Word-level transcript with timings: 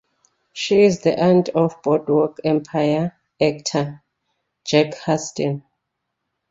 She 0.51 0.81
is 0.81 1.01
the 1.01 1.15
aunt 1.21 1.49
of 1.49 1.79
"Boardwalk 1.83 2.39
Empire" 2.43 3.15
actor 3.39 4.01
Jack 4.65 4.95
Huston. 4.95 5.63